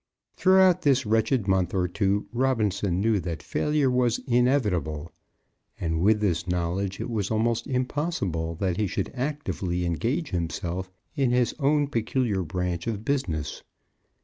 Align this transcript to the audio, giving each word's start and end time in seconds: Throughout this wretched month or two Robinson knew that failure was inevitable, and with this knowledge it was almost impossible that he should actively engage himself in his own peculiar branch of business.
Throughout 0.35 0.81
this 0.81 1.05
wretched 1.05 1.47
month 1.47 1.75
or 1.75 1.87
two 1.87 2.25
Robinson 2.33 2.99
knew 2.99 3.19
that 3.19 3.43
failure 3.43 3.91
was 3.91 4.17
inevitable, 4.25 5.11
and 5.79 6.01
with 6.01 6.21
this 6.21 6.47
knowledge 6.47 6.99
it 6.99 7.07
was 7.07 7.29
almost 7.29 7.67
impossible 7.67 8.55
that 8.55 8.77
he 8.77 8.87
should 8.87 9.11
actively 9.13 9.85
engage 9.85 10.31
himself 10.31 10.89
in 11.15 11.29
his 11.29 11.53
own 11.59 11.85
peculiar 11.85 12.41
branch 12.41 12.87
of 12.87 13.05
business. 13.05 13.61